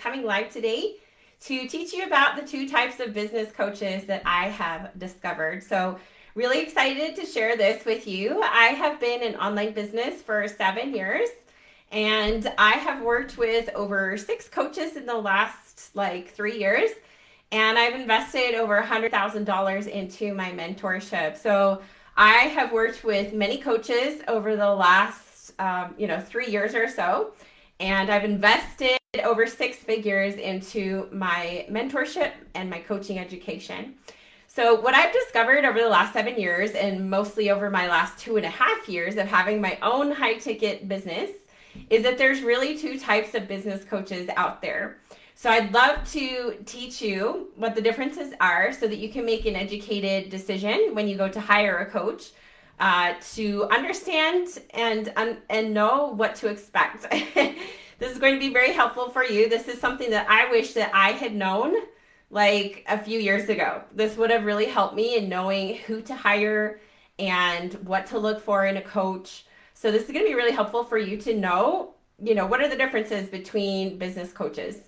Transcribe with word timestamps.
coming 0.00 0.24
live 0.24 0.50
today 0.50 0.96
to 1.42 1.66
teach 1.66 1.92
you 1.92 2.06
about 2.06 2.36
the 2.36 2.46
two 2.46 2.68
types 2.68 3.00
of 3.00 3.12
business 3.12 3.52
coaches 3.52 4.04
that 4.04 4.22
I 4.24 4.48
have 4.48 4.96
discovered. 4.98 5.62
So, 5.62 5.98
really 6.34 6.60
excited 6.60 7.14
to 7.16 7.26
share 7.26 7.56
this 7.56 7.84
with 7.84 8.06
you. 8.06 8.40
I 8.42 8.68
have 8.68 8.98
been 9.00 9.22
in 9.22 9.36
online 9.36 9.72
business 9.72 10.22
for 10.22 10.46
seven 10.48 10.94
years, 10.94 11.28
and 11.90 12.52
I 12.58 12.72
have 12.72 13.02
worked 13.02 13.36
with 13.36 13.68
over 13.74 14.16
six 14.16 14.48
coaches 14.48 14.96
in 14.96 15.04
the 15.04 15.16
last 15.16 15.94
like 15.94 16.28
three 16.28 16.58
years. 16.58 16.90
And 17.50 17.78
I've 17.78 17.94
invested 17.94 18.54
over 18.54 18.80
$100,000 18.80 19.86
into 19.86 20.32
my 20.32 20.52
mentorship. 20.52 21.36
So, 21.36 21.82
I 22.16 22.44
have 22.54 22.72
worked 22.72 23.04
with 23.04 23.32
many 23.32 23.58
coaches 23.58 24.22
over 24.28 24.54
the 24.54 24.70
last, 24.70 25.52
um, 25.58 25.94
you 25.98 26.06
know, 26.06 26.20
three 26.20 26.46
years 26.46 26.74
or 26.74 26.88
so, 26.88 27.32
and 27.80 28.10
I've 28.10 28.24
invested 28.24 28.98
over 29.20 29.46
six 29.46 29.76
figures 29.76 30.36
into 30.36 31.06
my 31.12 31.66
mentorship 31.70 32.32
and 32.54 32.70
my 32.70 32.78
coaching 32.78 33.18
education. 33.18 33.94
So, 34.46 34.80
what 34.80 34.94
I've 34.94 35.12
discovered 35.12 35.66
over 35.66 35.78
the 35.80 35.88
last 35.88 36.14
seven 36.14 36.40
years, 36.40 36.70
and 36.70 37.10
mostly 37.10 37.50
over 37.50 37.68
my 37.68 37.88
last 37.88 38.18
two 38.18 38.38
and 38.38 38.46
a 38.46 38.50
half 38.50 38.88
years 38.88 39.16
of 39.16 39.26
having 39.26 39.60
my 39.60 39.76
own 39.82 40.12
high 40.12 40.38
ticket 40.38 40.88
business, 40.88 41.30
is 41.90 42.02
that 42.04 42.16
there's 42.16 42.40
really 42.40 42.78
two 42.78 42.98
types 42.98 43.34
of 43.34 43.46
business 43.46 43.84
coaches 43.84 44.30
out 44.36 44.62
there. 44.62 44.96
So 45.34 45.50
I'd 45.50 45.74
love 45.74 46.10
to 46.12 46.56
teach 46.64 47.02
you 47.02 47.50
what 47.56 47.74
the 47.74 47.82
differences 47.82 48.32
are 48.40 48.72
so 48.72 48.88
that 48.88 48.96
you 48.96 49.10
can 49.10 49.26
make 49.26 49.44
an 49.44 49.56
educated 49.56 50.30
decision 50.30 50.94
when 50.94 51.06
you 51.06 51.18
go 51.18 51.28
to 51.28 51.40
hire 51.40 51.78
a 51.78 51.86
coach 51.90 52.30
uh, 52.80 53.12
to 53.34 53.68
understand 53.68 54.48
and 54.70 55.12
and 55.50 55.74
know 55.74 56.14
what 56.14 56.34
to 56.36 56.48
expect. 56.48 57.06
this 58.02 58.12
is 58.12 58.18
going 58.18 58.34
to 58.34 58.40
be 58.40 58.52
very 58.52 58.72
helpful 58.72 59.10
for 59.10 59.24
you. 59.24 59.48
This 59.48 59.68
is 59.68 59.80
something 59.80 60.10
that 60.10 60.28
I 60.28 60.50
wish 60.50 60.74
that 60.74 60.90
I 60.94 61.12
had 61.12 61.34
known 61.34 61.74
like 62.30 62.84
a 62.88 62.98
few 62.98 63.18
years 63.18 63.48
ago. 63.48 63.82
This 63.94 64.16
would 64.16 64.30
have 64.30 64.44
really 64.44 64.66
helped 64.66 64.94
me 64.94 65.16
in 65.16 65.28
knowing 65.28 65.76
who 65.76 66.02
to 66.02 66.14
hire 66.14 66.80
and 67.18 67.74
what 67.86 68.06
to 68.06 68.18
look 68.18 68.40
for 68.42 68.66
in 68.66 68.76
a 68.76 68.82
coach. 68.82 69.44
So 69.74 69.90
this 69.90 70.02
is 70.02 70.10
going 70.10 70.24
to 70.24 70.28
be 70.28 70.34
really 70.34 70.52
helpful 70.52 70.84
for 70.84 70.98
you 70.98 71.16
to 71.18 71.34
know, 71.34 71.94
you 72.22 72.34
know, 72.34 72.46
what 72.46 72.60
are 72.60 72.68
the 72.68 72.76
differences 72.76 73.28
between 73.28 73.98
business 73.98 74.32
coaches 74.32 74.78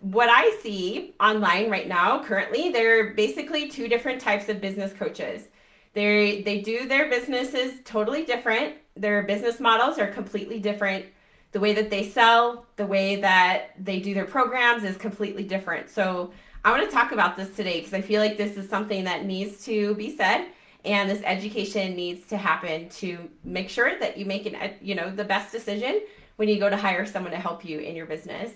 what 0.00 0.28
I 0.28 0.56
see 0.62 1.14
online 1.20 1.70
right 1.70 1.88
now, 1.88 2.22
currently, 2.22 2.70
there 2.70 3.00
are 3.00 3.14
basically 3.14 3.68
two 3.68 3.88
different 3.88 4.20
types 4.20 4.48
of 4.48 4.60
business 4.60 4.92
coaches. 4.92 5.48
They 5.94 6.42
they 6.42 6.60
do 6.60 6.86
their 6.86 7.08
businesses 7.08 7.80
totally 7.84 8.24
different. 8.24 8.76
Their 8.94 9.22
business 9.22 9.58
models 9.58 9.98
are 9.98 10.06
completely 10.08 10.60
different. 10.60 11.06
The 11.52 11.60
way 11.60 11.72
that 11.74 11.90
they 11.90 12.08
sell, 12.08 12.66
the 12.76 12.86
way 12.86 13.16
that 13.16 13.70
they 13.82 14.00
do 14.00 14.14
their 14.14 14.26
programs 14.26 14.84
is 14.84 14.96
completely 14.96 15.44
different. 15.44 15.88
So 15.88 16.32
I 16.64 16.70
want 16.70 16.84
to 16.84 16.94
talk 16.94 17.12
about 17.12 17.36
this 17.36 17.54
today 17.56 17.78
because 17.78 17.94
I 17.94 18.00
feel 18.00 18.20
like 18.20 18.36
this 18.36 18.56
is 18.56 18.68
something 18.68 19.04
that 19.04 19.24
needs 19.24 19.64
to 19.64 19.94
be 19.94 20.16
said 20.16 20.48
and 20.84 21.08
this 21.10 21.22
education 21.24 21.94
needs 21.94 22.26
to 22.28 22.36
happen 22.36 22.88
to 22.88 23.28
make 23.44 23.68
sure 23.68 23.98
that 23.98 24.16
you 24.16 24.24
make 24.24 24.46
an 24.46 24.74
you 24.80 24.94
know 24.94 25.10
the 25.10 25.24
best 25.24 25.52
decision 25.52 26.00
when 26.36 26.48
you 26.48 26.58
go 26.58 26.70
to 26.70 26.76
hire 26.76 27.04
someone 27.04 27.32
to 27.32 27.38
help 27.38 27.64
you 27.64 27.80
in 27.80 27.96
your 27.96 28.06
business. 28.06 28.52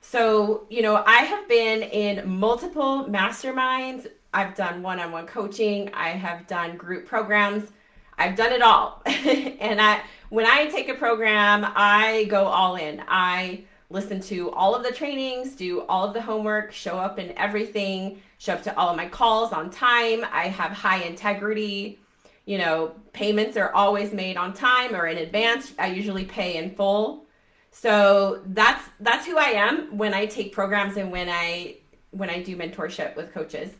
So, 0.00 0.66
you 0.70 0.82
know, 0.82 1.02
I 1.04 1.22
have 1.22 1.48
been 1.48 1.82
in 1.82 2.28
multiple 2.28 3.06
masterminds. 3.08 4.06
I've 4.32 4.54
done 4.54 4.82
one 4.82 5.00
on 5.00 5.10
one 5.10 5.26
coaching, 5.26 5.90
I 5.92 6.10
have 6.10 6.46
done 6.46 6.76
group 6.76 7.06
programs. 7.06 7.72
I've 8.18 8.36
done 8.36 8.52
it 8.52 8.62
all. 8.62 9.02
and 9.06 9.80
I 9.80 10.00
when 10.30 10.46
I 10.46 10.66
take 10.66 10.88
a 10.88 10.94
program, 10.94 11.66
I 11.74 12.26
go 12.28 12.46
all 12.46 12.76
in. 12.76 13.02
I 13.08 13.64
listen 13.90 14.20
to 14.20 14.50
all 14.50 14.74
of 14.74 14.82
the 14.82 14.92
trainings, 14.92 15.54
do 15.54 15.82
all 15.82 16.06
of 16.06 16.14
the 16.14 16.20
homework, 16.20 16.72
show 16.72 16.98
up 16.98 17.18
in 17.18 17.36
everything, 17.38 18.20
show 18.36 18.54
up 18.54 18.62
to 18.64 18.76
all 18.78 18.90
of 18.90 18.96
my 18.96 19.08
calls 19.08 19.52
on 19.52 19.70
time. 19.70 20.24
I 20.30 20.48
have 20.48 20.72
high 20.72 21.02
integrity. 21.04 21.98
You 22.44 22.58
know, 22.58 22.94
payments 23.12 23.56
are 23.56 23.72
always 23.72 24.12
made 24.12 24.36
on 24.36 24.52
time 24.52 24.94
or 24.94 25.06
in 25.06 25.18
advance. 25.18 25.72
I 25.78 25.88
usually 25.88 26.24
pay 26.24 26.56
in 26.56 26.74
full. 26.74 27.24
So 27.70 28.42
that's 28.46 28.84
that's 29.00 29.26
who 29.26 29.36
I 29.36 29.50
am 29.50 29.96
when 29.96 30.14
I 30.14 30.26
take 30.26 30.52
programs 30.52 30.96
and 30.96 31.10
when 31.12 31.28
I 31.28 31.76
when 32.10 32.30
I 32.30 32.42
do 32.42 32.56
mentorship 32.56 33.16
with 33.16 33.32
coaches. 33.32 33.70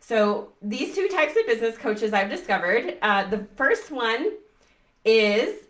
So 0.00 0.52
these 0.60 0.94
two 0.94 1.08
types 1.08 1.34
of 1.38 1.46
business 1.46 1.78
coaches 1.78 2.12
I've 2.12 2.28
discovered. 2.28 2.98
Uh, 3.00 3.24
the 3.24 3.46
first 3.56 3.90
one 3.90 4.32
is 5.04 5.63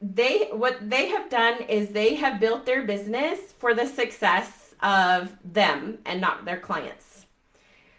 they 0.00 0.48
what 0.52 0.88
they 0.88 1.08
have 1.08 1.30
done 1.30 1.62
is 1.62 1.88
they 1.88 2.14
have 2.14 2.40
built 2.40 2.66
their 2.66 2.82
business 2.82 3.38
for 3.58 3.74
the 3.74 3.86
success 3.86 4.74
of 4.80 5.34
them 5.44 5.98
and 6.04 6.20
not 6.20 6.44
their 6.44 6.60
clients. 6.60 7.26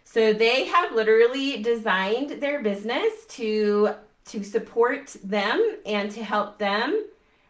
So 0.04 0.32
they 0.32 0.64
have 0.64 0.92
literally 0.92 1.62
designed 1.62 2.40
their 2.40 2.62
business 2.62 3.26
to 3.30 3.94
to 4.26 4.44
support 4.44 5.16
them 5.24 5.78
and 5.86 6.10
to 6.12 6.22
help 6.22 6.58
them 6.58 7.06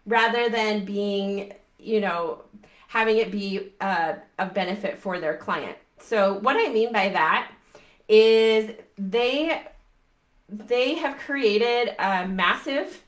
rather 0.06 0.48
than 0.48 0.84
being, 0.84 1.52
you 1.78 2.00
know, 2.00 2.42
having 2.86 3.18
it 3.18 3.30
be 3.30 3.72
uh, 3.80 4.14
a 4.38 4.46
benefit 4.46 4.96
for 4.98 5.20
their 5.20 5.36
client. 5.36 5.76
So 5.98 6.34
what 6.38 6.56
I 6.56 6.72
mean 6.72 6.92
by 6.92 7.10
that 7.10 7.52
is 8.08 8.70
they 8.96 9.62
they 10.48 10.94
have 10.94 11.18
created 11.18 11.94
a 11.98 12.26
massive 12.26 13.02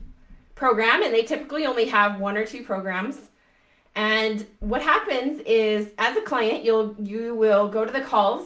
program 0.61 1.01
and 1.01 1.11
they 1.11 1.23
typically 1.23 1.65
only 1.65 1.85
have 1.85 2.19
one 2.19 2.37
or 2.37 2.45
two 2.45 2.61
programs. 2.61 3.17
And 3.95 4.45
what 4.59 4.83
happens 4.83 5.41
is 5.47 5.89
as 5.97 6.15
a 6.15 6.21
client, 6.21 6.63
you'll 6.63 6.95
you 6.99 7.33
will 7.33 7.67
go 7.67 7.83
to 7.83 7.91
the 7.91 8.01
calls 8.01 8.45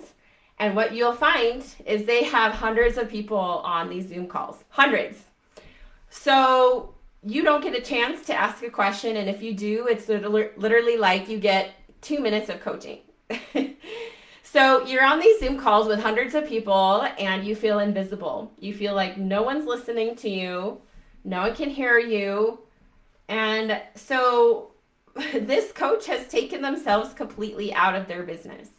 and 0.57 0.77
what 0.77 0.93
you'll 0.95 1.19
find 1.29 1.61
is 1.85 2.05
they 2.05 2.23
have 2.23 2.53
hundreds 2.53 2.97
of 2.97 3.09
people 3.09 3.37
on 3.75 3.89
these 3.89 4.07
Zoom 4.07 4.27
calls. 4.27 4.63
Hundreds. 4.69 5.17
So 6.09 6.95
you 7.21 7.43
don't 7.43 7.61
get 7.61 7.75
a 7.75 7.81
chance 7.81 8.25
to 8.27 8.33
ask 8.33 8.63
a 8.63 8.69
question 8.69 9.17
and 9.17 9.27
if 9.27 9.41
you 9.41 9.53
do 9.53 9.87
it's 9.87 10.07
literally 10.07 10.95
like 10.95 11.27
you 11.27 11.39
get 11.39 11.71
two 12.01 12.19
minutes 12.19 12.49
of 12.49 12.61
coaching 12.61 12.99
so 14.43 14.85
you're 14.85 15.03
on 15.03 15.19
these 15.19 15.39
zoom 15.39 15.57
calls 15.57 15.87
with 15.87 15.99
hundreds 15.99 16.35
of 16.35 16.47
people 16.47 17.01
and 17.17 17.43
you 17.43 17.55
feel 17.55 17.79
invisible 17.79 18.51
you 18.59 18.75
feel 18.75 18.93
like 18.93 19.17
no 19.17 19.41
one's 19.41 19.65
listening 19.65 20.15
to 20.15 20.29
you 20.29 20.79
no 21.25 21.41
one 21.41 21.55
can 21.55 21.69
hear 21.69 21.99
you. 21.99 22.59
And 23.27 23.81
so 23.95 24.71
this 25.33 25.71
coach 25.71 26.05
has 26.05 26.27
taken 26.27 26.61
themselves 26.61 27.13
completely 27.13 27.73
out 27.73 27.95
of 27.95 28.07
their 28.07 28.23
business. 28.23 28.69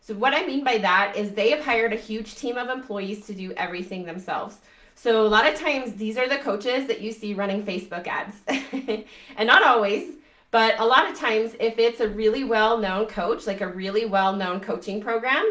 So 0.00 0.14
what 0.14 0.34
i 0.34 0.44
mean 0.44 0.64
by 0.64 0.78
that 0.78 1.16
is 1.16 1.30
they 1.30 1.50
have 1.50 1.64
hired 1.64 1.92
a 1.92 1.96
huge 1.96 2.34
team 2.34 2.56
of 2.56 2.68
employees 2.68 3.24
to 3.26 3.34
do 3.34 3.52
everything 3.56 4.04
themselves. 4.04 4.56
So 4.94 5.24
a 5.24 5.28
lot 5.28 5.46
of 5.46 5.58
times 5.58 5.94
these 5.94 6.18
are 6.18 6.28
the 6.28 6.38
coaches 6.38 6.86
that 6.86 7.00
you 7.00 7.12
see 7.12 7.34
running 7.34 7.64
Facebook 7.64 8.06
ads. 8.06 8.36
and 9.36 9.46
not 9.46 9.62
always, 9.62 10.14
but 10.50 10.78
a 10.78 10.84
lot 10.84 11.10
of 11.10 11.16
times 11.16 11.54
if 11.60 11.78
it's 11.78 12.00
a 12.00 12.08
really 12.08 12.44
well-known 12.44 13.06
coach, 13.06 13.46
like 13.46 13.60
a 13.60 13.68
really 13.68 14.04
well-known 14.04 14.60
coaching 14.60 15.00
program, 15.00 15.44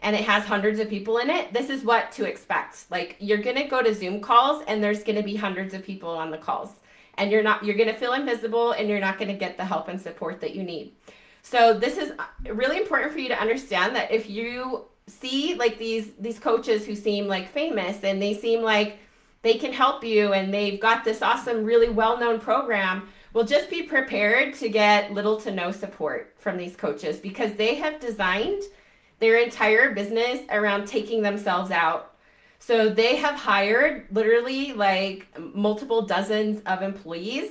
and 0.00 0.14
it 0.14 0.24
has 0.24 0.44
hundreds 0.44 0.78
of 0.78 0.88
people 0.88 1.18
in 1.18 1.28
it, 1.28 1.52
this 1.52 1.70
is 1.70 1.84
what 1.84 2.12
to 2.12 2.24
expect. 2.24 2.84
Like 2.90 3.16
you're 3.18 3.38
going 3.38 3.56
to 3.56 3.64
go 3.64 3.82
to 3.82 3.94
Zoom 3.94 4.20
calls 4.20 4.62
and 4.68 4.82
there's 4.82 5.02
going 5.02 5.16
to 5.16 5.22
be 5.22 5.36
hundreds 5.36 5.74
of 5.74 5.84
people 5.84 6.10
on 6.10 6.30
the 6.30 6.38
calls. 6.38 6.70
And 7.16 7.32
you're 7.32 7.42
not 7.42 7.64
you're 7.64 7.76
going 7.76 7.88
to 7.88 7.98
feel 7.98 8.12
invisible 8.12 8.72
and 8.72 8.88
you're 8.88 9.00
not 9.00 9.18
going 9.18 9.28
to 9.28 9.34
get 9.34 9.56
the 9.56 9.64
help 9.64 9.88
and 9.88 10.00
support 10.00 10.40
that 10.40 10.54
you 10.54 10.62
need. 10.62 10.92
So 11.42 11.76
this 11.76 11.96
is 11.96 12.12
uh, 12.18 12.54
really 12.54 12.76
important 12.76 13.12
for 13.12 13.18
you 13.18 13.28
to 13.28 13.40
understand 13.40 13.96
that 13.96 14.12
if 14.12 14.30
you 14.30 14.84
see 15.08 15.54
like 15.54 15.78
these 15.78 16.12
these 16.18 16.38
coaches 16.38 16.86
who 16.86 16.94
seem 16.94 17.26
like 17.26 17.48
famous 17.48 18.04
and 18.04 18.20
they 18.20 18.34
seem 18.34 18.62
like 18.62 18.98
they 19.42 19.54
can 19.54 19.72
help 19.72 20.04
you 20.04 20.32
and 20.32 20.52
they've 20.52 20.80
got 20.80 21.04
this 21.04 21.22
awesome 21.22 21.64
really 21.64 21.88
well-known 21.88 22.38
program 22.38 23.08
well 23.32 23.44
just 23.44 23.70
be 23.70 23.82
prepared 23.82 24.52
to 24.52 24.68
get 24.68 25.12
little 25.12 25.40
to 25.40 25.50
no 25.50 25.70
support 25.70 26.34
from 26.38 26.58
these 26.58 26.76
coaches 26.76 27.16
because 27.16 27.54
they 27.54 27.74
have 27.74 27.98
designed 28.00 28.62
their 29.20 29.36
entire 29.38 29.92
business 29.94 30.40
around 30.50 30.86
taking 30.86 31.22
themselves 31.22 31.70
out 31.70 32.14
so 32.58 32.88
they 32.88 33.16
have 33.16 33.36
hired 33.36 34.06
literally 34.10 34.72
like 34.72 35.26
multiple 35.54 36.02
dozens 36.02 36.60
of 36.66 36.82
employees 36.82 37.50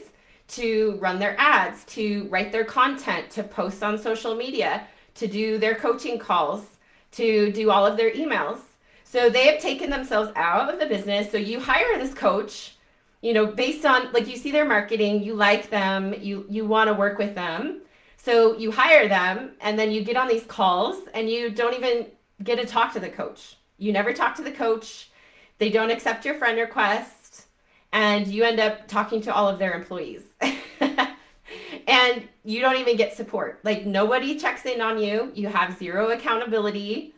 to 0.50 0.98
run 1.02 1.20
their 1.20 1.36
ads 1.40 1.84
to 1.86 2.28
write 2.30 2.52
their 2.52 2.66
content 2.66 3.30
to 3.32 3.44
post 3.44 3.84
on 3.84 3.98
social 3.98 4.36
media 4.36 4.88
to 5.16 5.28
do 5.28 5.58
their 5.58 5.76
coaching 5.76 6.20
calls 6.20 6.66
to 7.12 7.52
do 7.52 7.72
all 7.72 7.86
of 7.86 7.98
their 7.98 8.12
emails. 8.12 8.60
So 9.04 9.30
they 9.30 9.48
have 9.48 9.62
taken 9.62 9.90
themselves 9.90 10.32
out 10.36 10.72
of 10.72 10.80
the 10.80 10.86
business. 10.86 11.32
So 11.32 11.38
you 11.38 11.60
hire 11.60 11.98
this 11.98 12.14
coach, 12.14 12.76
you 13.22 13.34
know, 13.34 13.48
based 13.48 13.86
on 13.86 14.12
like 14.12 14.28
you 14.28 14.38
see 14.38 14.52
their 14.52 14.66
marketing, 14.66 15.24
you 15.24 15.34
like 15.34 15.70
them, 15.70 16.14
you 16.20 16.46
you 16.50 16.66
want 16.66 16.90
to 16.90 16.94
work 16.94 17.18
with 17.18 17.34
them. 17.34 17.82
So 18.28 18.58
you 18.58 18.72
hire 18.72 19.08
them 19.08 19.52
and 19.62 19.80
then 19.80 19.90
you 19.90 20.04
get 20.04 20.18
on 20.18 20.28
these 20.28 20.44
calls 20.44 20.98
and 21.14 21.30
you 21.30 21.50
don't 21.50 21.74
even 21.74 22.08
get 22.44 22.60
to 22.60 22.66
talk 22.66 22.92
to 22.92 23.00
the 23.00 23.08
coach. 23.08 23.56
You 23.78 23.94
never 23.94 24.12
talk 24.12 24.36
to 24.36 24.42
the 24.42 24.52
coach. 24.52 25.12
They 25.60 25.70
don't 25.70 25.92
accept 25.92 26.26
your 26.26 26.36
friend 26.36 26.60
request 26.60 27.46
and 27.94 28.28
you 28.28 28.44
end 28.44 28.60
up 28.60 28.86
talking 28.90 29.22
to 29.22 29.34
all 29.34 29.48
of 29.48 29.60
their 29.60 29.72
employees. 29.76 30.24
and 30.42 32.28
you 32.44 32.60
don't 32.60 32.76
even 32.76 32.98
get 32.98 33.16
support. 33.16 33.62
Like 33.64 33.86
nobody 33.86 34.38
checks 34.38 34.66
in 34.66 34.82
on 34.82 35.00
you. 35.02 35.32
You 35.34 35.48
have 35.48 35.78
zero 35.78 36.10
accountability. 36.10 37.16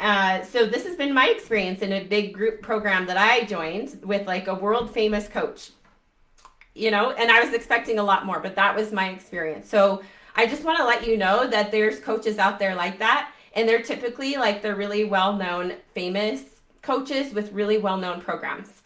Uh, 0.00 0.42
so 0.42 0.66
this 0.66 0.84
has 0.84 0.96
been 0.96 1.14
my 1.14 1.28
experience 1.28 1.82
in 1.82 1.92
a 1.92 2.02
big 2.02 2.34
group 2.34 2.62
program 2.62 3.06
that 3.06 3.16
I 3.16 3.44
joined 3.44 4.00
with 4.02 4.26
like 4.26 4.48
a 4.48 4.54
world 4.56 4.92
famous 4.92 5.28
coach. 5.28 5.70
You 6.74 6.90
know, 6.90 7.12
and 7.12 7.30
I 7.30 7.44
was 7.44 7.54
expecting 7.54 8.00
a 8.00 8.02
lot 8.02 8.26
more, 8.26 8.40
but 8.40 8.56
that 8.56 8.74
was 8.74 8.90
my 8.90 9.10
experience. 9.10 9.68
So 9.68 10.02
I 10.34 10.46
just 10.46 10.64
want 10.64 10.78
to 10.78 10.84
let 10.84 11.06
you 11.06 11.16
know 11.16 11.46
that 11.46 11.70
there's 11.70 12.00
coaches 12.00 12.38
out 12.38 12.58
there 12.58 12.74
like 12.74 12.98
that, 12.98 13.32
and 13.54 13.68
they're 13.68 13.82
typically 13.82 14.36
like 14.36 14.62
the 14.62 14.74
really 14.74 15.04
well 15.04 15.36
known, 15.36 15.74
famous 15.94 16.42
coaches 16.80 17.34
with 17.34 17.52
really 17.52 17.78
well 17.78 17.96
known 17.96 18.20
programs. 18.20 18.82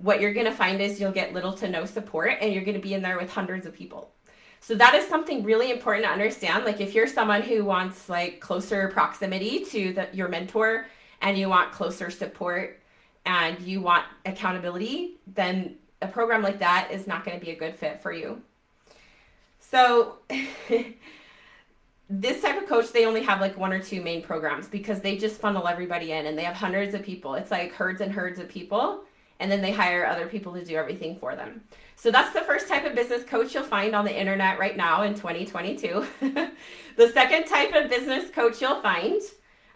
What 0.00 0.20
you're 0.20 0.32
going 0.32 0.46
to 0.46 0.52
find 0.52 0.80
is 0.80 1.00
you'll 1.00 1.12
get 1.12 1.34
little 1.34 1.52
to 1.54 1.68
no 1.68 1.84
support, 1.84 2.38
and 2.40 2.52
you're 2.52 2.64
going 2.64 2.76
to 2.76 2.82
be 2.82 2.94
in 2.94 3.02
there 3.02 3.18
with 3.18 3.30
hundreds 3.30 3.66
of 3.66 3.74
people. 3.74 4.12
So 4.60 4.74
that 4.74 4.94
is 4.94 5.06
something 5.06 5.44
really 5.44 5.70
important 5.70 6.04
to 6.06 6.10
understand. 6.10 6.64
Like 6.64 6.80
if 6.80 6.94
you're 6.94 7.06
someone 7.06 7.42
who 7.42 7.64
wants 7.64 8.08
like 8.08 8.40
closer 8.40 8.88
proximity 8.88 9.64
to 9.66 9.92
the, 9.92 10.08
your 10.12 10.28
mentor 10.28 10.86
and 11.20 11.38
you 11.38 11.48
want 11.48 11.72
closer 11.72 12.10
support 12.10 12.80
and 13.24 13.60
you 13.60 13.80
want 13.80 14.04
accountability, 14.26 15.18
then 15.26 15.76
a 16.02 16.08
program 16.08 16.42
like 16.42 16.58
that 16.58 16.90
is 16.90 17.06
not 17.06 17.24
going 17.24 17.38
to 17.38 17.44
be 17.44 17.52
a 17.52 17.56
good 17.56 17.76
fit 17.76 18.00
for 18.00 18.12
you. 18.12 18.42
So 19.70 20.18
this 22.08 22.42
type 22.42 22.62
of 22.62 22.68
coach, 22.68 22.92
they 22.92 23.04
only 23.04 23.22
have 23.22 23.40
like 23.40 23.58
one 23.58 23.72
or 23.72 23.80
two 23.80 24.00
main 24.00 24.22
programs 24.22 24.66
because 24.66 25.00
they 25.00 25.16
just 25.18 25.40
funnel 25.40 25.68
everybody 25.68 26.12
in 26.12 26.26
and 26.26 26.38
they 26.38 26.44
have 26.44 26.56
hundreds 26.56 26.94
of 26.94 27.02
people. 27.02 27.34
It's 27.34 27.50
like 27.50 27.72
herds 27.72 28.00
and 28.00 28.12
herds 28.12 28.38
of 28.38 28.48
people 28.48 29.02
and 29.40 29.50
then 29.50 29.60
they 29.60 29.72
hire 29.72 30.06
other 30.06 30.26
people 30.26 30.52
to 30.54 30.64
do 30.64 30.76
everything 30.76 31.16
for 31.16 31.36
them. 31.36 31.62
So 31.96 32.10
that's 32.10 32.32
the 32.32 32.40
first 32.42 32.68
type 32.68 32.84
of 32.84 32.94
business 32.94 33.24
coach 33.24 33.54
you'll 33.54 33.64
find 33.64 33.94
on 33.94 34.04
the 34.04 34.18
internet 34.18 34.58
right 34.58 34.76
now 34.76 35.02
in 35.02 35.14
2022. 35.14 36.06
the 36.96 37.08
second 37.12 37.44
type 37.44 37.74
of 37.74 37.90
business 37.90 38.30
coach 38.30 38.60
you'll 38.60 38.80
find, 38.80 39.20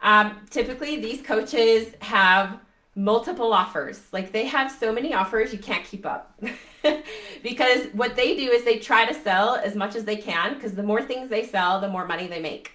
um, 0.02 0.40
typically 0.50 1.00
these 1.00 1.20
coaches 1.22 1.94
have 2.00 2.58
multiple 2.94 3.52
offers. 3.52 4.00
Like 4.12 4.32
they 4.32 4.46
have 4.46 4.70
so 4.70 4.92
many 4.92 5.14
offers, 5.14 5.52
you 5.52 5.58
can't 5.58 5.84
keep 5.84 6.06
up. 6.06 6.40
because 7.42 7.86
what 7.92 8.16
they 8.16 8.36
do 8.36 8.50
is 8.50 8.64
they 8.64 8.78
try 8.78 9.04
to 9.04 9.14
sell 9.14 9.56
as 9.56 9.74
much 9.74 9.94
as 9.94 10.04
they 10.04 10.16
can 10.16 10.54
because 10.54 10.74
the 10.74 10.82
more 10.82 11.02
things 11.02 11.28
they 11.28 11.44
sell, 11.44 11.80
the 11.80 11.88
more 11.88 12.06
money 12.06 12.26
they 12.26 12.40
make. 12.40 12.72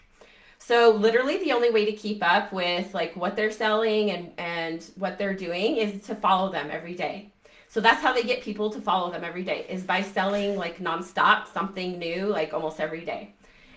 So 0.60 0.92
literally 0.92 1.38
the 1.38 1.54
only 1.54 1.70
way 1.70 1.86
to 1.86 1.94
keep 1.94 2.24
up 2.24 2.52
with 2.52 2.94
like 2.94 3.16
what 3.16 3.36
they're 3.36 3.52
selling 3.52 4.12
and 4.12 4.32
and 4.38 4.84
what 4.96 5.18
they're 5.18 5.36
doing 5.36 5.78
is 5.78 6.04
to 6.08 6.16
follow 6.16 6.52
them 6.52 6.70
every 6.72 6.96
day. 6.96 7.32
So 7.70 7.82
that's 7.82 8.02
how 8.02 8.14
they 8.14 8.24
get 8.24 8.42
people 8.42 8.70
to 8.72 8.82
follow 8.82 9.12
them 9.12 9.24
every 9.24 9.44
day 9.44 9.66
is 9.70 9.84
by 9.84 10.02
selling 10.02 10.58
like 10.58 10.80
nonstop 10.80 11.48
something 11.48 12.00
new 12.00 12.28
like 12.28 12.54
almost 12.54 12.80
every 12.80 13.06
day. 13.06 13.34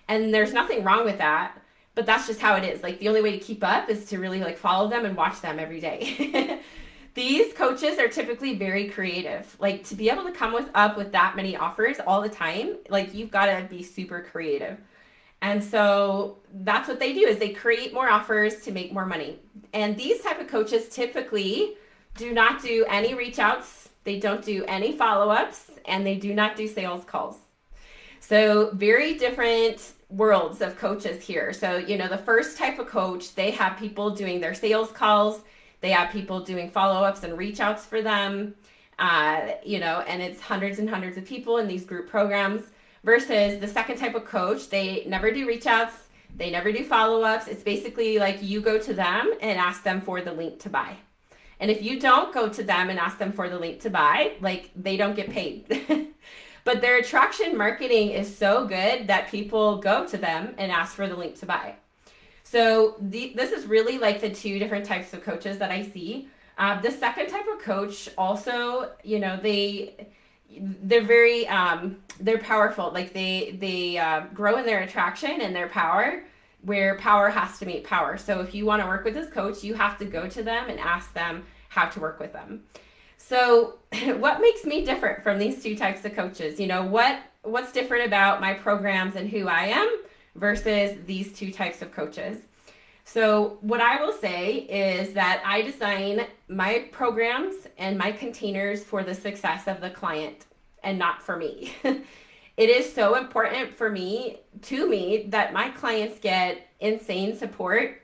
And 0.07 0.33
there's 0.33 0.53
nothing 0.53 0.83
wrong 0.83 1.05
with 1.05 1.19
that, 1.19 1.61
but 1.95 2.05
that's 2.05 2.27
just 2.27 2.41
how 2.41 2.55
it 2.55 2.63
is. 2.63 2.83
Like 2.83 2.99
the 2.99 3.07
only 3.07 3.21
way 3.21 3.31
to 3.31 3.37
keep 3.37 3.63
up 3.63 3.89
is 3.89 4.05
to 4.05 4.17
really 4.17 4.39
like 4.39 4.57
follow 4.57 4.89
them 4.89 5.05
and 5.05 5.15
watch 5.15 5.41
them 5.41 5.59
every 5.59 5.79
day. 5.79 6.59
These 7.13 7.53
coaches 7.53 7.99
are 7.99 8.07
typically 8.07 8.55
very 8.55 8.87
creative. 8.89 9.55
Like 9.59 9.83
to 9.85 9.95
be 9.95 10.09
able 10.09 10.23
to 10.23 10.31
come 10.31 10.53
with 10.53 10.69
up 10.73 10.97
with 10.97 11.11
that 11.11 11.35
many 11.35 11.57
offers 11.57 11.97
all 12.05 12.21
the 12.21 12.29
time, 12.29 12.77
like 12.89 13.13
you've 13.13 13.31
got 13.31 13.47
to 13.47 13.67
be 13.69 13.83
super 13.83 14.21
creative. 14.21 14.77
And 15.41 15.63
so 15.63 16.37
that's 16.53 16.87
what 16.87 16.99
they 16.99 17.13
do 17.13 17.21
is 17.21 17.39
they 17.39 17.49
create 17.49 17.93
more 17.93 18.09
offers 18.09 18.61
to 18.61 18.71
make 18.71 18.93
more 18.93 19.05
money. 19.05 19.39
And 19.73 19.97
these 19.97 20.21
type 20.21 20.39
of 20.39 20.47
coaches 20.47 20.87
typically 20.89 21.75
do 22.15 22.31
not 22.31 22.61
do 22.61 22.85
any 22.87 23.13
reach 23.13 23.39
outs, 23.39 23.89
they 24.03 24.19
don't 24.19 24.43
do 24.43 24.63
any 24.65 24.91
follow 24.91 25.31
ups, 25.31 25.71
and 25.85 26.05
they 26.05 26.15
do 26.15 26.33
not 26.33 26.55
do 26.55 26.67
sales 26.67 27.03
calls. 27.05 27.37
So, 28.19 28.71
very 28.73 29.15
different 29.15 29.93
worlds 30.09 30.61
of 30.61 30.77
coaches 30.77 31.23
here. 31.23 31.53
So, 31.53 31.77
you 31.77 31.97
know, 31.97 32.07
the 32.07 32.17
first 32.17 32.57
type 32.57 32.77
of 32.77 32.87
coach, 32.87 33.33
they 33.33 33.51
have 33.51 33.77
people 33.77 34.11
doing 34.11 34.39
their 34.39 34.53
sales 34.53 34.91
calls, 34.91 35.41
they 35.81 35.89
have 35.91 36.11
people 36.11 36.39
doing 36.39 36.69
follow 36.69 37.03
ups 37.03 37.23
and 37.23 37.37
reach 37.37 37.59
outs 37.59 37.85
for 37.85 38.01
them, 38.01 38.55
uh, 38.99 39.49
you 39.65 39.79
know, 39.79 40.01
and 40.07 40.21
it's 40.21 40.39
hundreds 40.39 40.79
and 40.79 40.89
hundreds 40.89 41.17
of 41.17 41.25
people 41.25 41.57
in 41.57 41.67
these 41.67 41.83
group 41.83 42.07
programs. 42.07 42.63
Versus 43.03 43.59
the 43.59 43.67
second 43.67 43.97
type 43.97 44.13
of 44.13 44.25
coach, 44.25 44.69
they 44.69 45.03
never 45.07 45.31
do 45.31 45.47
reach 45.47 45.65
outs, 45.65 45.95
they 46.35 46.51
never 46.51 46.71
do 46.71 46.85
follow 46.85 47.23
ups. 47.23 47.47
It's 47.47 47.63
basically 47.63 48.19
like 48.19 48.43
you 48.43 48.61
go 48.61 48.77
to 48.77 48.93
them 48.93 49.33
and 49.41 49.59
ask 49.59 49.83
them 49.83 50.01
for 50.01 50.21
the 50.21 50.31
link 50.31 50.59
to 50.59 50.69
buy. 50.69 50.97
And 51.59 51.69
if 51.69 51.81
you 51.81 51.99
don't 51.99 52.33
go 52.33 52.49
to 52.49 52.63
them 52.63 52.89
and 52.89 52.99
ask 52.99 53.17
them 53.17 53.31
for 53.31 53.49
the 53.49 53.57
link 53.57 53.81
to 53.81 53.89
buy, 53.89 54.33
like 54.39 54.69
they 54.75 54.97
don't 54.97 55.15
get 55.15 55.29
paid. 55.29 55.65
but 56.63 56.81
their 56.81 56.97
attraction 56.97 57.57
marketing 57.57 58.11
is 58.11 58.35
so 58.35 58.65
good 58.65 59.07
that 59.07 59.29
people 59.29 59.77
go 59.77 60.07
to 60.07 60.17
them 60.17 60.53
and 60.57 60.71
ask 60.71 60.95
for 60.95 61.07
the 61.07 61.15
link 61.15 61.39
to 61.39 61.45
buy. 61.45 61.75
So 62.43 62.95
the, 62.99 63.33
this 63.35 63.51
is 63.51 63.65
really 63.65 63.97
like 63.97 64.21
the 64.21 64.29
two 64.29 64.59
different 64.59 64.85
types 64.85 65.13
of 65.13 65.23
coaches 65.23 65.57
that 65.59 65.71
I 65.71 65.83
see. 65.83 66.27
Uh, 66.57 66.79
the 66.81 66.91
second 66.91 67.27
type 67.27 67.47
of 67.51 67.59
coach 67.59 68.09
also, 68.17 68.91
you 69.03 69.19
know, 69.19 69.39
they 69.41 70.07
they're 70.59 71.03
very 71.03 71.47
um, 71.47 71.97
they're 72.19 72.37
powerful. 72.37 72.91
Like 72.91 73.13
they 73.13 73.57
they 73.59 73.97
uh, 73.97 74.25
grow 74.33 74.57
in 74.57 74.65
their 74.65 74.81
attraction 74.81 75.41
and 75.41 75.55
their 75.55 75.69
power 75.69 76.23
where 76.63 76.95
power 76.97 77.29
has 77.29 77.57
to 77.59 77.65
meet 77.65 77.83
power. 77.83 78.17
So 78.17 78.41
if 78.41 78.53
you 78.53 78.65
want 78.65 78.81
to 78.81 78.87
work 78.87 79.03
with 79.03 79.13
this 79.13 79.31
coach, 79.31 79.63
you 79.63 79.73
have 79.73 79.97
to 79.97 80.05
go 80.05 80.27
to 80.27 80.43
them 80.43 80.69
and 80.69 80.79
ask 80.79 81.11
them 81.13 81.45
how 81.69 81.87
to 81.87 81.99
work 81.99 82.19
with 82.19 82.33
them. 82.33 82.63
So 83.17 83.79
what 84.17 84.41
makes 84.41 84.65
me 84.65 84.85
different 84.85 85.23
from 85.23 85.39
these 85.39 85.63
two 85.63 85.75
types 85.75 86.05
of 86.05 86.13
coaches? 86.13 86.59
You 86.59 86.67
know, 86.67 86.83
what 86.83 87.19
what's 87.43 87.71
different 87.71 88.05
about 88.05 88.39
my 88.39 88.53
programs 88.53 89.15
and 89.15 89.29
who 89.29 89.47
I 89.47 89.65
am 89.65 90.00
versus 90.35 90.97
these 91.05 91.33
two 91.33 91.51
types 91.51 91.81
of 91.81 91.91
coaches? 91.91 92.37
So, 93.03 93.57
what 93.61 93.81
I 93.81 94.01
will 94.01 94.13
say 94.13 94.53
is 94.55 95.13
that 95.13 95.41
I 95.45 95.63
design 95.63 96.27
my 96.47 96.87
programs 96.91 97.55
and 97.77 97.97
my 97.97 98.11
containers 98.11 98.83
for 98.83 99.03
the 99.03 99.13
success 99.13 99.67
of 99.67 99.81
the 99.81 99.89
client 99.89 100.45
and 100.83 100.97
not 100.97 101.21
for 101.21 101.35
me. 101.35 101.73
it 101.83 102.69
is 102.69 102.91
so 102.91 103.15
important 103.15 103.75
for 103.75 103.89
me 103.89 104.39
to 104.63 104.87
me 104.87 105.25
that 105.29 105.51
my 105.51 105.69
clients 105.69 106.19
get 106.19 106.67
insane 106.79 107.35
support 107.35 108.01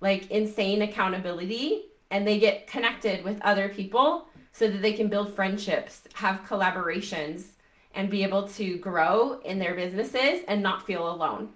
like 0.00 0.30
insane 0.30 0.82
accountability 0.82 1.86
and 2.10 2.26
they 2.26 2.38
get 2.38 2.66
connected 2.66 3.24
with 3.24 3.40
other 3.42 3.68
people 3.68 4.28
so 4.52 4.68
that 4.68 4.82
they 4.82 4.92
can 4.92 5.08
build 5.08 5.34
friendships 5.34 6.02
have 6.14 6.40
collaborations 6.46 7.48
and 7.94 8.10
be 8.10 8.22
able 8.22 8.46
to 8.46 8.76
grow 8.78 9.40
in 9.44 9.58
their 9.58 9.74
businesses 9.74 10.40
and 10.48 10.62
not 10.62 10.86
feel 10.86 11.10
alone 11.10 11.48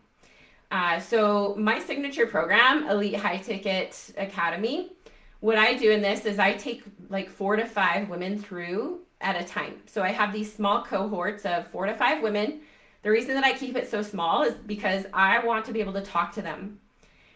uh, 0.70 0.98
so 1.00 1.54
my 1.58 1.78
signature 1.78 2.26
program 2.26 2.88
elite 2.88 3.16
high 3.16 3.38
ticket 3.38 4.12
academy 4.16 4.92
what 5.40 5.58
i 5.58 5.74
do 5.74 5.90
in 5.90 6.00
this 6.00 6.24
is 6.24 6.38
i 6.38 6.52
take 6.52 6.82
like 7.08 7.28
four 7.28 7.56
to 7.56 7.66
five 7.66 8.08
women 8.08 8.38
through 8.38 9.00
at 9.20 9.40
a 9.40 9.44
time. 9.44 9.82
So 9.86 10.02
I 10.02 10.10
have 10.10 10.32
these 10.32 10.52
small 10.52 10.82
cohorts 10.82 11.44
of 11.44 11.66
four 11.68 11.86
to 11.86 11.94
five 11.94 12.22
women. 12.22 12.60
The 13.02 13.10
reason 13.10 13.34
that 13.34 13.44
I 13.44 13.52
keep 13.52 13.76
it 13.76 13.90
so 13.90 14.02
small 14.02 14.42
is 14.42 14.54
because 14.54 15.06
I 15.12 15.44
want 15.44 15.64
to 15.66 15.72
be 15.72 15.80
able 15.80 15.92
to 15.94 16.02
talk 16.02 16.32
to 16.34 16.42
them. 16.42 16.80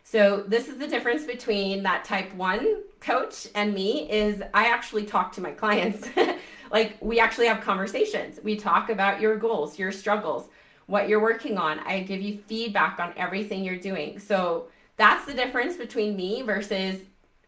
So 0.03 0.45
this 0.47 0.69
is 0.69 0.76
the 0.76 0.87
difference 0.87 1.25
between 1.25 1.83
that 1.85 2.05
type 2.05 2.35
1 2.35 2.83
coach 3.00 3.49
and 3.55 3.73
me 3.73 4.11
is 4.11 4.43
I 4.53 4.67
actually 4.67 5.07
talk 5.07 5.33
to 5.33 5.41
my 5.41 5.53
clients. 5.53 6.09
like 6.71 6.97
we 7.00 7.21
actually 7.21 7.47
have 7.47 7.62
conversations. 7.62 8.38
We 8.43 8.57
talk 8.57 8.91
about 8.91 9.21
your 9.21 9.37
goals, 9.37 9.79
your 9.79 9.93
struggles, 9.93 10.49
what 10.87 11.09
you're 11.09 11.23
working 11.23 11.59
on. 11.59 11.79
I 11.81 12.00
give 12.00 12.21
you 12.21 12.38
feedback 12.47 12.99
on 13.00 13.12
everything 13.17 13.64
you're 13.64 13.76
doing. 13.76 14.19
So 14.19 14.69
that's 14.97 15.26
the 15.26 15.35
difference 15.35 15.76
between 15.76 16.17
me 16.17 16.43
versus 16.43 17.00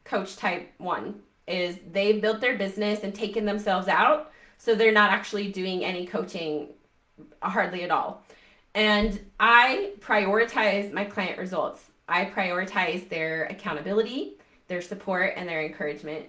coach 0.05 0.37
type 0.37 0.73
1 0.78 1.14
is 1.47 1.78
they've 1.93 2.21
built 2.21 2.40
their 2.40 2.57
business 2.57 3.02
and 3.02 3.14
taken 3.14 3.45
themselves 3.45 3.88
out 3.88 4.33
so 4.59 4.75
they're 4.75 4.93
not 4.93 5.11
actually 5.11 5.50
doing 5.50 5.85
any 5.85 6.07
coaching 6.07 6.69
hardly 7.43 7.83
at 7.83 7.90
all 7.90 8.23
and 8.75 9.21
i 9.38 9.93
prioritize 10.00 10.93
my 10.93 11.05
client 11.05 11.38
results 11.38 11.90
i 12.09 12.25
prioritize 12.25 13.09
their 13.09 13.45
accountability 13.45 14.35
their 14.69 14.83
support 14.83 15.35
and 15.37 15.49
their 15.49 15.64
encouragement 15.64 16.26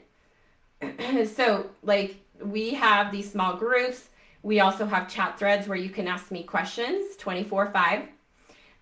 so 1.35 1.67
like 1.83 2.17
we 2.41 2.73
have 2.73 3.11
these 3.11 3.31
small 3.31 3.55
groups 3.55 4.09
we 4.47 4.61
also 4.61 4.85
have 4.85 5.09
chat 5.09 5.37
threads 5.37 5.67
where 5.67 5.77
you 5.77 5.89
can 5.89 6.07
ask 6.07 6.31
me 6.31 6.41
questions 6.43 7.17
24 7.17 7.71
5 7.71 8.01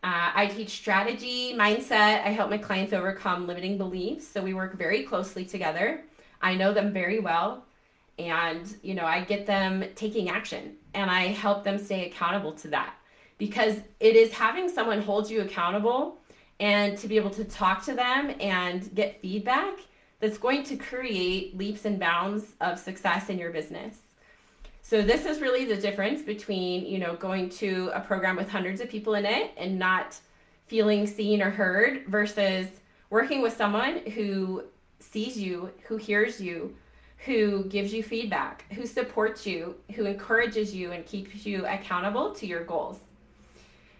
uh, 0.03 0.31
I 0.36 0.45
teach 0.45 0.69
strategy, 0.69 1.55
mindset. 1.55 2.24
I 2.24 2.29
help 2.29 2.51
my 2.51 2.60
clients 2.60 2.93
overcome 2.93 3.48
limiting 3.48 3.79
beliefs. 3.79 4.27
So 4.27 4.39
we 4.39 4.53
work 4.53 4.77
very 4.77 5.01
closely 5.01 5.45
together. 5.45 6.03
I 6.39 6.53
know 6.53 6.72
them 6.74 6.93
very 6.93 7.19
well 7.19 7.65
and 8.19 8.63
you 8.84 8.93
know 8.93 9.05
I 9.05 9.22
get 9.22 9.48
them 9.48 9.84
taking 9.95 10.29
action 10.29 10.75
and 10.93 11.10
I 11.10 11.24
help 11.45 11.63
them 11.63 11.79
stay 11.79 12.05
accountable 12.05 12.53
to 12.53 12.67
that 12.67 12.93
because 13.39 13.77
it 14.00 14.15
is 14.15 14.31
having 14.31 14.69
someone 14.69 15.01
hold 15.01 15.27
you 15.27 15.41
accountable 15.41 16.19
and 16.60 16.98
to 17.00 17.07
be 17.07 17.17
able 17.17 17.31
to 17.31 17.43
talk 17.43 17.84
to 17.86 17.95
them 17.95 18.36
and 18.39 18.93
get 18.93 19.22
feedback 19.22 19.79
that's 20.19 20.38
going 20.38 20.63
to 20.65 20.77
create 20.77 21.57
leaps 21.57 21.84
and 21.86 22.00
bounds 22.00 22.53
of 22.62 22.77
success 22.77 23.29
in 23.29 23.39
your 23.39 23.51
business. 23.51 23.98
So 24.88 25.01
this 25.01 25.25
is 25.25 25.42
really 25.42 25.65
the 25.65 25.77
difference 25.77 26.22
between, 26.22 26.86
you 26.86 27.00
know, 27.00 27.15
going 27.15 27.50
to 27.50 27.89
a 27.96 28.00
program 28.00 28.36
with 28.36 28.48
hundreds 28.48 28.82
of 28.82 28.88
people 28.88 29.15
in 29.15 29.25
it 29.25 29.51
and 29.58 29.80
not 29.80 30.15
feeling 30.68 31.08
seen 31.08 31.42
or 31.42 31.50
heard 31.50 32.06
versus 32.06 32.68
working 33.10 33.42
with 33.42 33.58
someone 33.58 34.06
who 34.12 34.63
sees 35.00 35.39
you, 35.39 35.72
who 35.88 35.98
hears 35.98 36.39
you, 36.39 36.75
who 37.25 37.63
gives 37.63 37.96
you 37.96 38.04
feedback, 38.04 38.72
who 38.74 38.86
supports 38.86 39.44
you, 39.44 39.74
who 39.96 40.06
encourages 40.06 40.75
you 40.75 40.92
and 40.92 41.04
keeps 41.08 41.48
you 41.48 41.65
accountable 41.65 42.32
to 42.36 42.46
your 42.46 42.63
goals. 42.63 43.00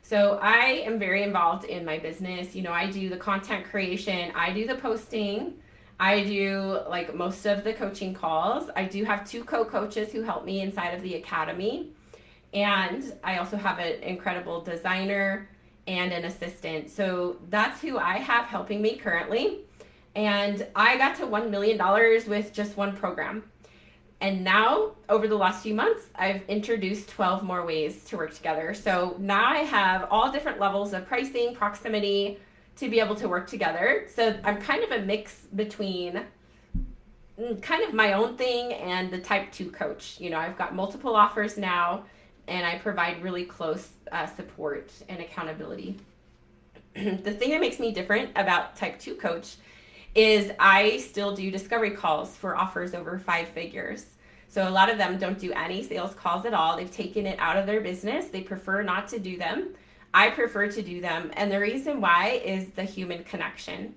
So 0.04 0.38
I 0.40 0.84
am 0.86 1.00
very 1.00 1.24
involved 1.24 1.66
in 1.66 1.84
my 1.84 1.98
business. 1.98 2.56
You 2.56 2.62
know, 2.62 2.72
I 2.72 2.92
do 2.92 3.10
the 3.10 3.18
content 3.18 3.66
creation, 3.66 4.32
I 4.36 4.54
do 4.54 4.68
the 4.68 4.76
posting, 4.76 5.56
I 6.00 6.24
do 6.24 6.80
like 6.90 7.16
most 7.16 7.46
of 7.46 7.64
the 7.64 7.74
coaching 7.74 8.14
calls. 8.14 8.70
I 8.76 8.86
do 8.86 9.04
have 9.06 9.30
two 9.30 9.44
co-coaches 9.44 10.12
who 10.12 10.24
help 10.24 10.46
me 10.46 10.62
inside 10.62 10.90
of 10.90 11.02
the 11.02 11.16
academy. 11.16 11.92
And 12.54 13.14
I 13.24 13.38
also 13.38 13.58
have 13.58 13.80
an 13.80 14.02
incredible 14.04 14.62
designer 14.62 15.50
and 15.88 16.12
an 16.12 16.26
assistant. 16.26 16.90
So 16.90 17.38
that's 17.50 17.82
who 17.82 17.98
I 17.98 18.18
have 18.18 18.46
helping 18.46 18.82
me 18.82 18.98
currently. 18.98 19.60
And 20.16 20.66
I 20.76 20.98
got 20.98 21.16
to 21.18 21.26
$1 21.26 21.50
million 21.50 21.78
with 22.28 22.54
just 22.54 22.78
one 22.78 22.96
program. 22.96 23.44
And 24.22 24.44
now, 24.44 24.92
over 25.10 25.28
the 25.28 25.36
last 25.36 25.62
few 25.62 25.76
months, 25.76 26.08
I've 26.16 26.42
introduced 26.48 27.10
12 27.10 27.44
more 27.44 27.66
ways 27.66 28.06
to 28.06 28.18
work 28.18 28.34
together. 28.34 28.74
So 28.74 29.16
now 29.20 29.46
I 29.46 29.58
have 29.60 30.08
all 30.10 30.32
different 30.32 30.60
levels 30.60 30.94
of 30.94 31.06
pricing, 31.06 31.54
proximity 31.54 32.40
to 32.78 32.90
be 32.90 33.00
able 33.00 33.16
to 33.16 33.30
work 33.30 33.48
together. 33.48 34.08
So 34.14 34.38
I'm 34.44 34.62
kind 34.62 34.84
of 34.84 34.92
a 34.92 35.02
mix 35.02 35.42
between 35.56 36.24
mm, 37.40 37.62
kind 37.62 37.84
of 37.84 37.94
my 37.94 38.14
own 38.14 38.38
thing 38.38 38.74
and 38.74 39.12
the 39.12 39.20
type 39.20 39.52
2 39.52 39.72
coach. 39.72 40.20
You 40.20 40.30
know, 40.30 40.38
I've 40.38 40.58
got 40.58 40.76
multiple 40.76 41.16
offers 41.16 41.58
now 41.58 42.04
and 42.48 42.66
I 42.66 42.78
provide 42.78 43.24
really 43.24 43.46
close 43.46 43.90
uh, 44.12 44.26
support 44.26 44.92
and 45.10 45.22
accountability. 45.22 45.98
the 46.96 47.32
thing 47.32 47.52
that 47.52 47.62
makes 47.62 47.80
me 47.80 47.92
different 47.92 48.32
about 48.36 48.76
type 48.76 49.00
2 49.00 49.16
coach 49.16 49.56
is 50.14 50.52
I 50.60 50.98
still 50.98 51.36
do 51.36 51.52
discovery 51.52 51.92
calls 51.92 52.36
for 52.36 52.56
offers 52.56 52.94
over 52.94 53.20
five 53.20 53.50
figures. 53.50 54.06
So 54.48 54.68
a 54.68 54.72
lot 54.72 54.90
of 54.90 54.98
them 54.98 55.18
don't 55.18 55.38
do 55.38 55.52
any 55.52 55.84
sales 55.84 56.14
calls 56.14 56.46
at 56.46 56.54
all. 56.54 56.78
They've 56.78 56.92
taken 56.92 57.26
it 57.26 57.38
out 57.40 57.58
of 57.58 57.66
their 57.66 57.82
business. 57.82 58.28
They 58.28 58.42
prefer 58.42 58.82
not 58.84 59.10
to 59.10 59.20
do 59.20 59.38
them. 59.38 59.76
I 60.16 60.30
prefer 60.30 60.72
to 60.72 60.82
do 60.82 61.02
them. 61.02 61.30
And 61.34 61.52
the 61.52 61.60
reason 61.60 62.00
why 62.00 62.42
is 62.44 62.70
the 62.70 62.86
human 62.86 63.26
connection. 63.26 63.96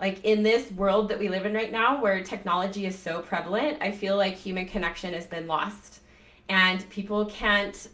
Like 0.00 0.24
in 0.24 0.42
this 0.42 0.72
world 0.72 1.10
that 1.10 1.18
we 1.18 1.28
live 1.28 1.44
in 1.44 1.52
right 1.52 1.70
now 1.70 2.00
where 2.02 2.24
technology 2.24 2.86
is 2.86 2.98
so 2.98 3.20
prevalent, 3.20 3.76
I 3.82 3.92
feel 3.92 4.16
like 4.16 4.34
human 4.34 4.66
connection 4.66 5.12
has 5.12 5.26
been 5.26 5.46
lost. 5.46 6.00
And 6.48 6.88
people 6.88 7.26
can't 7.26 7.86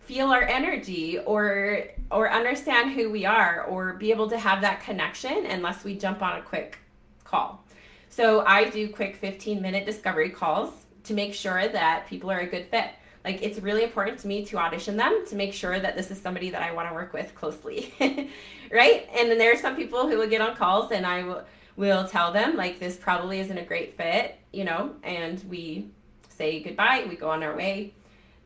feel 0.00 0.28
our 0.28 0.42
energy 0.42 1.18
or 1.18 1.82
or 2.10 2.30
understand 2.30 2.92
who 2.92 3.10
we 3.10 3.26
are 3.26 3.64
or 3.64 3.94
be 3.94 4.10
able 4.10 4.30
to 4.30 4.38
have 4.38 4.62
that 4.62 4.80
connection 4.80 5.44
unless 5.46 5.84
we 5.84 5.96
jump 5.96 6.22
on 6.22 6.38
a 6.38 6.42
quick 6.42 6.78
call. 7.24 7.62
So 8.08 8.42
I 8.46 8.70
do 8.70 8.88
quick 8.88 9.16
15 9.16 9.60
minute 9.60 9.84
discovery 9.84 10.30
calls 10.30 10.70
to 11.04 11.12
make 11.12 11.34
sure 11.34 11.68
that 11.68 12.06
people 12.08 12.30
are 12.30 12.40
a 12.40 12.46
good 12.46 12.68
fit. 12.70 12.90
Like 13.26 13.42
it's 13.42 13.58
really 13.58 13.82
important 13.82 14.20
to 14.20 14.28
me 14.28 14.44
to 14.46 14.56
audition 14.56 14.96
them 14.96 15.24
to 15.26 15.34
make 15.34 15.52
sure 15.52 15.80
that 15.80 15.96
this 15.96 16.12
is 16.12 16.18
somebody 16.18 16.48
that 16.50 16.62
I 16.62 16.72
want 16.72 16.88
to 16.88 16.94
work 16.94 17.12
with 17.12 17.34
closely. 17.34 17.92
right? 18.70 19.08
And 19.14 19.28
then 19.28 19.36
there 19.36 19.52
are 19.52 19.58
some 19.58 19.74
people 19.74 20.08
who 20.08 20.16
will 20.16 20.28
get 20.28 20.40
on 20.40 20.54
calls 20.54 20.92
and 20.92 21.04
I 21.04 21.24
will 21.24 21.44
will 21.74 22.08
tell 22.08 22.32
them 22.32 22.56
like 22.56 22.78
this 22.78 22.96
probably 22.96 23.40
isn't 23.40 23.58
a 23.58 23.64
great 23.64 23.98
fit, 23.98 24.38
you 24.50 24.64
know, 24.64 24.94
and 25.02 25.44
we 25.50 25.90
say 26.30 26.62
goodbye, 26.62 27.04
we 27.06 27.16
go 27.16 27.28
on 27.28 27.42
our 27.42 27.54
way. 27.54 27.92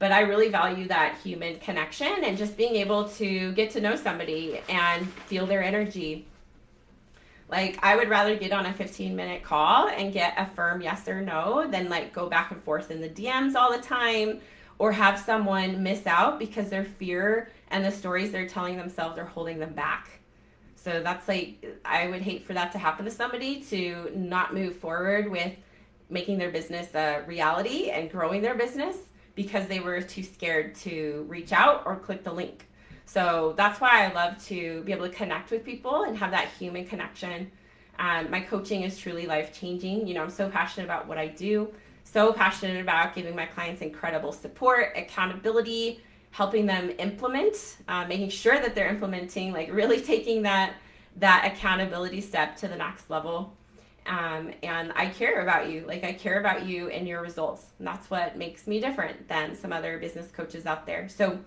But 0.00 0.10
I 0.10 0.22
really 0.22 0.48
value 0.48 0.88
that 0.88 1.18
human 1.22 1.60
connection 1.60 2.24
and 2.24 2.36
just 2.36 2.56
being 2.56 2.74
able 2.74 3.08
to 3.10 3.52
get 3.52 3.70
to 3.72 3.80
know 3.80 3.94
somebody 3.94 4.60
and 4.68 5.06
feel 5.08 5.46
their 5.46 5.62
energy 5.62 6.26
like 7.50 7.78
I 7.82 7.96
would 7.96 8.08
rather 8.08 8.36
get 8.36 8.52
on 8.52 8.66
a 8.66 8.72
15 8.72 9.14
minute 9.14 9.42
call 9.42 9.88
and 9.88 10.12
get 10.12 10.34
a 10.36 10.46
firm 10.46 10.80
yes 10.80 11.06
or 11.08 11.20
no 11.20 11.68
than 11.68 11.88
like 11.88 12.12
go 12.12 12.28
back 12.28 12.52
and 12.52 12.62
forth 12.62 12.90
in 12.90 13.00
the 13.00 13.08
DMs 13.08 13.54
all 13.54 13.76
the 13.76 13.82
time 13.82 14.40
or 14.80 14.92
have 14.92 15.18
someone 15.20 15.82
miss 15.82 16.06
out 16.06 16.38
because 16.38 16.70
their 16.70 16.84
fear 16.84 17.50
and 17.68 17.84
the 17.84 17.90
stories 17.90 18.32
they're 18.32 18.48
telling 18.48 18.78
themselves 18.78 19.18
are 19.18 19.26
holding 19.26 19.58
them 19.58 19.74
back. 19.74 20.08
So 20.74 21.02
that's 21.02 21.28
like 21.28 21.62
I 21.84 22.08
would 22.08 22.22
hate 22.22 22.46
for 22.46 22.54
that 22.54 22.72
to 22.72 22.78
happen 22.78 23.04
to 23.04 23.10
somebody 23.10 23.62
to 23.64 24.10
not 24.16 24.54
move 24.54 24.74
forward 24.74 25.30
with 25.30 25.52
making 26.08 26.38
their 26.38 26.50
business 26.50 26.94
a 26.94 27.22
reality 27.26 27.90
and 27.90 28.10
growing 28.10 28.40
their 28.40 28.54
business 28.54 28.96
because 29.34 29.66
they 29.66 29.80
were 29.80 30.00
too 30.00 30.22
scared 30.22 30.74
to 30.76 31.26
reach 31.28 31.52
out 31.52 31.82
or 31.84 31.96
click 31.96 32.24
the 32.24 32.32
link. 32.32 32.66
So 33.04 33.52
that's 33.58 33.82
why 33.82 34.06
I 34.06 34.14
love 34.14 34.42
to 34.46 34.82
be 34.84 34.92
able 34.92 35.06
to 35.06 35.14
connect 35.14 35.50
with 35.50 35.62
people 35.62 36.04
and 36.04 36.16
have 36.16 36.30
that 36.30 36.48
human 36.58 36.86
connection. 36.86 37.52
Um, 37.98 38.30
my 38.30 38.40
coaching 38.40 38.84
is 38.84 38.96
truly 38.96 39.26
life 39.26 39.52
changing. 39.52 40.06
You 40.06 40.14
know, 40.14 40.22
I'm 40.22 40.30
so 40.30 40.48
passionate 40.48 40.86
about 40.86 41.06
what 41.06 41.18
I 41.18 41.26
do, 41.26 41.70
so 42.12 42.32
passionate 42.32 42.80
about 42.80 43.14
giving 43.14 43.36
my 43.36 43.46
clients 43.46 43.82
incredible 43.82 44.32
support, 44.32 44.92
accountability, 44.96 46.00
helping 46.32 46.66
them 46.66 46.90
implement, 46.98 47.78
uh, 47.88 48.04
making 48.06 48.30
sure 48.30 48.58
that 48.60 48.74
they're 48.74 48.88
implementing, 48.88 49.52
like 49.52 49.72
really 49.72 50.00
taking 50.12 50.42
that 50.42 50.74
that 51.16 51.52
accountability 51.52 52.20
step 52.20 52.56
to 52.56 52.68
the 52.68 52.76
next 52.76 53.10
level. 53.10 53.56
Um, 54.06 54.52
and 54.62 54.92
I 54.94 55.06
care 55.06 55.42
about 55.42 55.68
you. 55.68 55.84
Like 55.86 56.04
I 56.04 56.12
care 56.12 56.40
about 56.40 56.64
you 56.64 56.88
and 56.88 57.06
your 57.06 57.20
results. 57.20 57.66
And 57.78 57.86
that's 57.86 58.08
what 58.10 58.36
makes 58.36 58.66
me 58.66 58.80
different 58.80 59.28
than 59.28 59.54
some 59.56 59.72
other 59.72 59.98
business 59.98 60.30
coaches 60.30 60.66
out 60.66 60.86
there. 60.86 61.08
So 61.08 61.38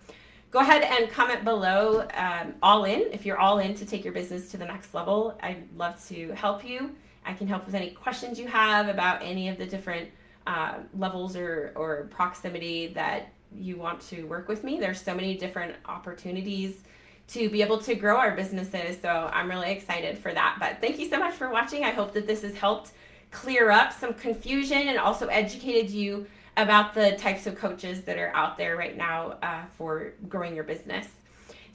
go 0.52 0.60
ahead 0.60 0.84
and 0.84 1.10
comment 1.10 1.44
below 1.44 2.08
um, 2.14 2.54
all 2.62 2.84
in 2.86 3.02
if 3.12 3.26
you're 3.26 3.40
all 3.40 3.58
in 3.60 3.74
to 3.74 3.86
take 3.86 4.04
your 4.04 4.14
business 4.14 4.52
to 4.52 4.58
the 4.58 4.66
next 4.66 4.94
level 4.94 5.36
i'd 5.42 5.68
love 5.76 6.00
to 6.08 6.32
help 6.34 6.64
you 6.64 6.96
i 7.26 7.34
can 7.34 7.48
help 7.48 7.66
with 7.66 7.74
any 7.74 7.90
questions 7.90 8.40
you 8.40 8.48
have 8.48 8.88
about 8.88 9.20
any 9.24 9.50
of 9.50 9.58
the 9.58 9.66
different 9.66 10.08
uh, 10.48 10.76
levels 10.98 11.36
or, 11.36 11.72
or 11.76 12.08
proximity 12.12 12.88
that 12.88 13.34
you 13.56 13.78
want 13.78 14.02
to 14.02 14.24
work 14.24 14.48
with 14.48 14.64
me. 14.64 14.80
There's 14.80 15.02
so 15.02 15.14
many 15.14 15.38
different 15.38 15.76
opportunities 15.86 16.84
to 17.30 17.50
be 17.50 17.62
able 17.62 17.78
to 17.80 17.96
grow 17.96 18.18
our 18.18 18.36
businesses 18.36 19.00
so 19.02 19.30
i'm 19.34 19.50
really 19.50 19.72
excited 19.72 20.18
for 20.18 20.34
that. 20.34 20.58
But 20.60 20.82
thank 20.82 21.00
you 21.00 21.10
so 21.10 21.20
much 21.20 21.34
for 21.34 21.50
watching. 21.50 21.84
I 21.86 21.92
hope 21.92 22.14
that 22.14 22.28
this 22.28 22.42
has 22.42 22.56
helped 22.56 22.92
clear 23.32 23.72
up 23.72 23.94
some 23.94 24.14
confusion 24.14 24.90
and 24.90 24.98
also 24.98 25.28
educated 25.28 25.90
you 25.90 26.28
about 26.56 26.94
the 26.94 27.14
types 27.14 27.48
of 27.48 27.56
coaches 27.56 28.02
that 28.02 28.18
are 28.18 28.32
out 28.36 28.58
there 28.58 28.78
right 28.78 28.96
now 28.96 29.38
uh, 29.42 29.64
for 29.78 30.14
growing 30.30 30.54
your 30.54 30.64
business. 30.64 31.08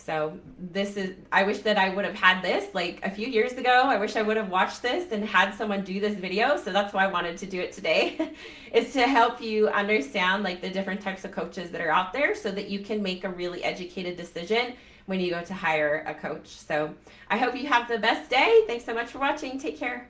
So 0.09 0.41
this 0.59 0.97
is 0.97 1.17
I 1.31 1.43
wish 1.43 1.59
that 1.59 1.77
I 1.77 1.91
would 1.91 2.07
have 2.07 2.15
had 2.15 2.41
this 2.41 2.75
like 2.75 2.99
a 3.03 3.11
few 3.11 3.27
years 3.29 3.53
ago. 3.53 3.83
I 3.85 3.99
wish 3.99 4.17
I 4.17 4.23
would 4.23 4.39
have 4.39 4.49
watched 4.49 4.81
this 4.81 5.13
and 5.13 5.23
had 5.23 5.55
someone 5.55 5.85
do 5.85 6.01
this 6.01 6.15
video. 6.15 6.57
So 6.57 6.73
that's 6.73 6.95
why 6.95 7.05
I 7.05 7.09
wanted 7.09 7.37
to 7.37 7.45
do 7.47 7.61
it 7.61 7.73
today. 7.73 8.33
is 8.73 8.95
to 8.95 9.07
help 9.07 9.43
you 9.43 9.69
understand 9.69 10.45
like 10.45 10.63
the 10.63 10.71
different 10.71 11.03
types 11.03 11.27
of 11.27 11.33
coaches 11.33 11.71
that 11.73 11.83
are 11.83 11.91
out 11.91 12.15
there 12.15 12.35
so 12.35 12.51
that 12.53 12.71
you 12.71 12.79
can 12.79 13.03
make 13.03 13.25
a 13.25 13.29
really 13.29 13.63
educated 13.63 14.17
decision 14.17 14.73
when 15.05 15.21
you 15.21 15.29
go 15.29 15.43
to 15.43 15.53
hire 15.53 16.03
a 16.07 16.15
coach. 16.15 16.49
So 16.49 16.95
I 17.29 17.37
hope 17.37 17.55
you 17.55 17.67
have 17.67 17.87
the 17.87 17.99
best 17.99 18.31
day. 18.31 18.63
Thanks 18.67 18.87
so 18.87 18.95
much 18.95 19.09
for 19.09 19.19
watching. 19.19 19.61
Take 19.61 19.79
care. 19.79 20.09